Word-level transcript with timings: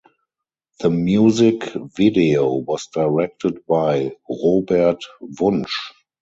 The 0.79 0.89
music 0.89 1.73
video 1.95 2.55
was 2.55 2.87
directed 2.87 3.63
by 3.67 4.13
Robert 4.27 4.97
Wunsch. 5.39 5.93